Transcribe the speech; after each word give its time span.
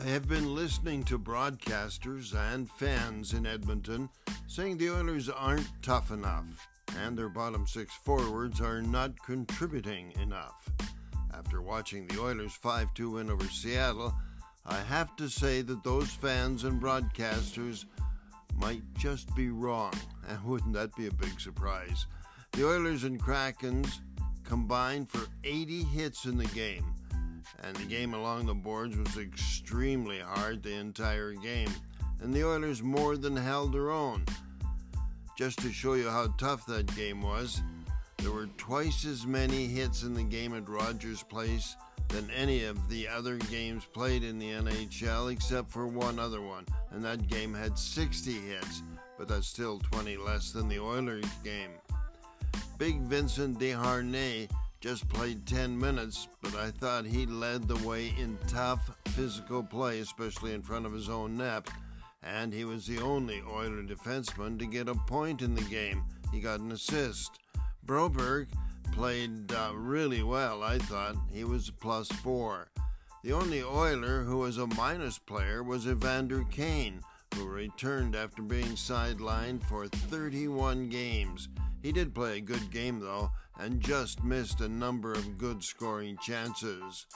I 0.00 0.04
have 0.10 0.28
been 0.28 0.54
listening 0.54 1.02
to 1.04 1.18
broadcasters 1.18 2.32
and 2.32 2.70
fans 2.70 3.32
in 3.32 3.44
Edmonton 3.44 4.08
saying 4.46 4.78
the 4.78 4.90
Oilers 4.90 5.28
aren't 5.28 5.66
tough 5.82 6.12
enough 6.12 6.68
and 6.96 7.18
their 7.18 7.28
bottom 7.28 7.66
six 7.66 7.92
forwards 8.04 8.60
are 8.60 8.80
not 8.80 9.20
contributing 9.24 10.12
enough. 10.20 10.70
After 11.34 11.62
watching 11.62 12.06
the 12.06 12.20
Oilers 12.20 12.52
5 12.52 12.94
2 12.94 13.10
win 13.10 13.28
over 13.28 13.44
Seattle, 13.46 14.14
I 14.64 14.76
have 14.76 15.16
to 15.16 15.28
say 15.28 15.62
that 15.62 15.82
those 15.82 16.10
fans 16.10 16.62
and 16.62 16.80
broadcasters 16.80 17.84
might 18.54 18.82
just 18.96 19.34
be 19.34 19.48
wrong, 19.50 19.94
and 20.28 20.44
wouldn't 20.44 20.74
that 20.74 20.94
be 20.94 21.08
a 21.08 21.12
big 21.12 21.40
surprise? 21.40 22.06
The 22.52 22.68
Oilers 22.68 23.02
and 23.02 23.20
Krakens 23.20 23.98
combined 24.44 25.08
for 25.08 25.26
80 25.42 25.82
hits 25.82 26.24
in 26.24 26.38
the 26.38 26.46
game 26.46 26.94
and 27.62 27.76
the 27.76 27.84
game 27.84 28.14
along 28.14 28.46
the 28.46 28.54
boards 28.54 28.96
was 28.96 29.16
extremely 29.16 30.18
hard 30.18 30.62
the 30.62 30.74
entire 30.74 31.32
game, 31.32 31.70
and 32.20 32.32
the 32.32 32.46
Oilers 32.46 32.82
more 32.82 33.16
than 33.16 33.36
held 33.36 33.72
their 33.72 33.90
own. 33.90 34.24
Just 35.36 35.60
to 35.60 35.72
show 35.72 35.94
you 35.94 36.08
how 36.08 36.28
tough 36.38 36.66
that 36.66 36.94
game 36.96 37.22
was, 37.22 37.62
there 38.18 38.32
were 38.32 38.48
twice 38.58 39.04
as 39.04 39.26
many 39.26 39.66
hits 39.66 40.02
in 40.02 40.14
the 40.14 40.22
game 40.22 40.54
at 40.54 40.68
Rogers 40.68 41.22
Place 41.22 41.76
than 42.08 42.28
any 42.30 42.64
of 42.64 42.88
the 42.88 43.06
other 43.06 43.36
games 43.36 43.84
played 43.84 44.24
in 44.24 44.38
the 44.38 44.50
NHL 44.50 45.30
except 45.30 45.70
for 45.70 45.86
one 45.86 46.18
other 46.18 46.40
one, 46.40 46.66
and 46.90 47.04
that 47.04 47.28
game 47.28 47.54
had 47.54 47.78
60 47.78 48.32
hits, 48.32 48.82
but 49.16 49.28
that's 49.28 49.46
still 49.46 49.78
20 49.78 50.16
less 50.16 50.50
than 50.50 50.68
the 50.68 50.80
Oilers 50.80 51.24
game. 51.44 51.70
Big 52.78 53.00
Vincent 53.02 53.58
Desharnais 53.58 54.48
just 54.80 55.08
played 55.08 55.46
10 55.46 55.78
minutes, 55.78 56.28
but 56.40 56.54
I 56.54 56.70
thought 56.70 57.04
he 57.04 57.26
led 57.26 57.66
the 57.66 57.88
way 57.88 58.14
in 58.18 58.38
tough 58.46 58.96
physical 59.08 59.62
play, 59.62 59.98
especially 59.98 60.54
in 60.54 60.62
front 60.62 60.86
of 60.86 60.92
his 60.92 61.08
own 61.08 61.36
net. 61.36 61.68
And 62.22 62.52
he 62.52 62.64
was 62.64 62.86
the 62.86 63.00
only 63.00 63.42
Oiler 63.50 63.82
defenseman 63.82 64.58
to 64.58 64.66
get 64.66 64.88
a 64.88 64.94
point 64.94 65.42
in 65.42 65.54
the 65.54 65.62
game. 65.62 66.04
He 66.32 66.40
got 66.40 66.60
an 66.60 66.72
assist. 66.72 67.38
Broberg 67.86 68.46
played 68.92 69.52
uh, 69.52 69.72
really 69.74 70.22
well, 70.22 70.62
I 70.62 70.78
thought. 70.78 71.16
He 71.32 71.44
was 71.44 71.70
plus 71.70 72.08
four. 72.08 72.68
The 73.24 73.32
only 73.32 73.62
Oiler 73.62 74.22
who 74.22 74.38
was 74.38 74.58
a 74.58 74.66
minus 74.66 75.18
player 75.18 75.62
was 75.62 75.88
Evander 75.88 76.44
Kane, 76.50 77.00
who 77.34 77.46
returned 77.46 78.16
after 78.16 78.42
being 78.42 78.72
sidelined 78.72 79.62
for 79.64 79.86
31 79.86 80.88
games. 80.88 81.48
He 81.82 81.92
did 81.92 82.14
play 82.14 82.38
a 82.38 82.40
good 82.40 82.70
game, 82.70 83.00
though, 83.00 83.30
and 83.58 83.80
just 83.80 84.24
missed 84.24 84.60
a 84.60 84.68
number 84.68 85.12
of 85.12 85.38
good 85.38 85.62
scoring 85.62 86.18
chances. 86.20 87.06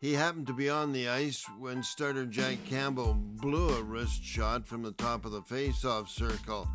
He 0.00 0.14
happened 0.14 0.46
to 0.46 0.54
be 0.54 0.70
on 0.70 0.92
the 0.92 1.08
ice 1.08 1.44
when 1.58 1.82
starter 1.82 2.24
Jack 2.24 2.58
Campbell 2.64 3.14
blew 3.14 3.68
a 3.70 3.82
wrist 3.82 4.24
shot 4.24 4.66
from 4.66 4.82
the 4.82 4.92
top 4.92 5.24
of 5.24 5.32
the 5.32 5.42
faceoff 5.42 6.08
circle. 6.08 6.68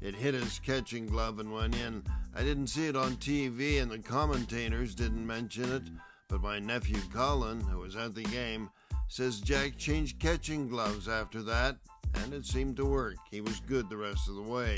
It 0.00 0.16
hit 0.16 0.34
his 0.34 0.58
catching 0.58 1.06
glove 1.06 1.38
and 1.38 1.52
went 1.52 1.76
in. 1.76 2.02
I 2.34 2.42
didn't 2.42 2.66
see 2.68 2.88
it 2.88 2.96
on 2.96 3.16
TV, 3.16 3.80
and 3.80 3.90
the 3.90 4.00
commentators 4.00 4.96
didn't 4.96 5.24
mention 5.24 5.70
it, 5.72 5.84
but 6.26 6.42
my 6.42 6.58
nephew 6.58 6.98
Colin, 7.12 7.60
who 7.60 7.78
was 7.78 7.94
at 7.94 8.14
the 8.14 8.24
game, 8.24 8.70
says 9.06 9.40
Jack 9.40 9.76
changed 9.76 10.18
catching 10.18 10.66
gloves 10.68 11.06
after 11.06 11.42
that, 11.42 11.76
and 12.14 12.32
it 12.34 12.44
seemed 12.44 12.76
to 12.76 12.84
work. 12.84 13.16
He 13.30 13.40
was 13.40 13.60
good 13.60 13.88
the 13.88 13.96
rest 13.96 14.28
of 14.28 14.36
the 14.36 14.42
way. 14.42 14.76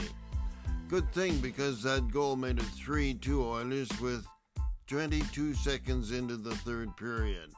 Good 0.88 1.10
thing 1.12 1.38
because 1.38 1.82
that 1.82 2.10
goal 2.10 2.36
made 2.36 2.58
it 2.58 2.64
3 2.64 3.14
2 3.14 3.44
Oilers 3.44 3.88
with 4.00 4.26
22 4.86 5.54
seconds 5.54 6.12
into 6.12 6.36
the 6.36 6.54
third 6.56 6.96
period. 6.96 7.50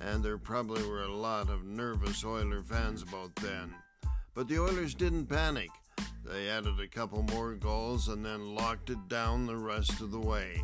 And 0.00 0.22
there 0.22 0.38
probably 0.38 0.82
were 0.88 1.02
a 1.02 1.12
lot 1.12 1.50
of 1.50 1.64
nervous 1.64 2.24
Oiler 2.24 2.62
fans 2.62 3.02
about 3.02 3.34
then. 3.36 3.74
But 4.34 4.48
the 4.48 4.60
Oilers 4.60 4.94
didn't 4.94 5.26
panic. 5.26 5.70
They 6.24 6.48
added 6.48 6.78
a 6.80 6.88
couple 6.88 7.22
more 7.22 7.54
goals 7.54 8.08
and 8.08 8.24
then 8.24 8.54
locked 8.54 8.90
it 8.90 9.08
down 9.08 9.46
the 9.46 9.56
rest 9.56 10.00
of 10.00 10.10
the 10.10 10.20
way. 10.20 10.62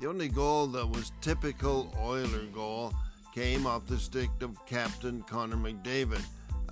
The 0.00 0.08
only 0.08 0.28
goal 0.28 0.66
that 0.68 0.88
was 0.88 1.12
typical 1.20 1.94
Oiler 2.00 2.46
goal 2.52 2.92
came 3.34 3.66
off 3.66 3.86
the 3.86 3.98
stick 3.98 4.30
of 4.40 4.64
captain 4.66 5.22
Connor 5.22 5.56
McDavid, 5.56 6.24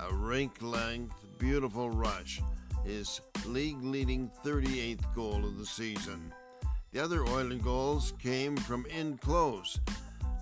a 0.08 0.14
rink 0.14 0.62
length, 0.62 1.14
beautiful 1.38 1.90
rush 1.90 2.40
his 2.84 3.20
league 3.46 3.82
leading 3.82 4.30
38th 4.44 5.14
goal 5.14 5.44
of 5.44 5.58
the 5.58 5.66
season. 5.66 6.32
The 6.92 7.00
other 7.00 7.24
Oiler 7.24 7.56
goals 7.56 8.14
came 8.18 8.56
from 8.56 8.86
in 8.86 9.18
close, 9.18 9.78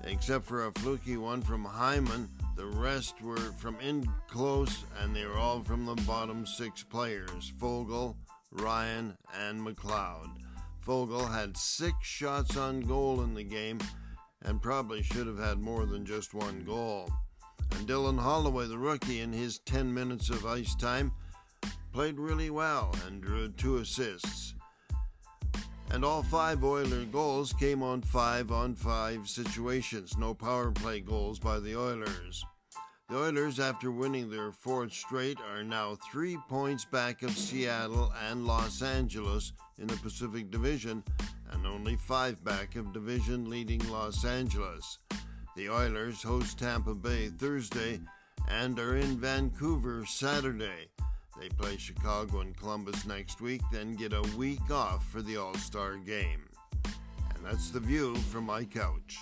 except 0.04 0.46
for 0.46 0.66
a 0.66 0.72
fluky 0.72 1.16
one 1.16 1.42
from 1.42 1.64
Hyman. 1.64 2.28
The 2.56 2.66
rest 2.66 3.20
were 3.22 3.36
from 3.36 3.76
in 3.80 4.08
close, 4.28 4.84
and 5.00 5.14
they 5.14 5.26
were 5.26 5.38
all 5.38 5.62
from 5.62 5.84
the 5.84 5.94
bottom 6.06 6.46
six 6.46 6.82
players 6.82 7.52
Foegele, 7.58 8.16
Ryan, 8.52 9.16
and 9.38 9.60
McLeod. 9.60 10.30
Foegele 10.86 11.32
had 11.32 11.56
six 11.56 11.96
shots 12.02 12.56
on 12.56 12.80
goal 12.80 13.22
in 13.22 13.34
the 13.34 13.44
game 13.44 13.78
and 14.42 14.62
probably 14.62 15.02
should 15.02 15.26
have 15.26 15.38
had 15.38 15.58
more 15.58 15.84
than 15.84 16.06
just 16.06 16.32
one 16.32 16.64
goal. 16.64 17.10
Dylan 17.88 18.20
Holloway, 18.20 18.66
the 18.66 18.76
rookie, 18.76 19.20
in 19.20 19.32
his 19.32 19.60
10 19.60 19.94
minutes 19.94 20.28
of 20.28 20.44
ice 20.44 20.74
time, 20.74 21.10
played 21.90 22.18
really 22.18 22.50
well 22.50 22.94
and 23.06 23.22
drew 23.22 23.48
two 23.48 23.78
assists. 23.78 24.52
And 25.90 26.04
all 26.04 26.22
five 26.22 26.62
Oiler 26.62 27.06
goals 27.06 27.54
came 27.54 27.82
on 27.82 28.02
five 28.02 28.52
on 28.52 28.74
five 28.74 29.26
situations, 29.26 30.18
no 30.18 30.34
power 30.34 30.70
play 30.70 31.00
goals 31.00 31.38
by 31.38 31.60
the 31.60 31.80
Oilers. 31.80 32.44
The 33.08 33.16
Oilers, 33.16 33.58
after 33.58 33.90
winning 33.90 34.28
their 34.28 34.52
fourth 34.52 34.92
straight, 34.92 35.38
are 35.50 35.64
now 35.64 35.96
three 36.12 36.36
points 36.46 36.84
back 36.84 37.22
of 37.22 37.30
Seattle 37.30 38.12
and 38.28 38.46
Los 38.46 38.82
Angeles 38.82 39.54
in 39.78 39.86
the 39.86 39.96
Pacific 39.96 40.50
Division, 40.50 41.02
and 41.52 41.66
only 41.66 41.96
five 41.96 42.44
back 42.44 42.76
of 42.76 42.92
division 42.92 43.48
leading 43.48 43.80
Los 43.90 44.26
Angeles. 44.26 44.98
The 45.58 45.70
Oilers 45.70 46.22
host 46.22 46.60
Tampa 46.60 46.94
Bay 46.94 47.30
Thursday 47.30 47.98
and 48.48 48.78
are 48.78 48.96
in 48.96 49.18
Vancouver 49.18 50.06
Saturday. 50.06 50.86
They 51.40 51.48
play 51.48 51.76
Chicago 51.76 52.42
and 52.42 52.56
Columbus 52.56 53.04
next 53.06 53.40
week, 53.40 53.62
then 53.72 53.96
get 53.96 54.12
a 54.12 54.22
week 54.36 54.70
off 54.70 55.04
for 55.10 55.20
the 55.20 55.36
All 55.36 55.54
Star 55.54 55.96
game. 55.96 56.48
And 56.84 57.44
that's 57.44 57.70
the 57.70 57.80
view 57.80 58.14
from 58.14 58.44
my 58.44 58.62
couch. 58.62 59.18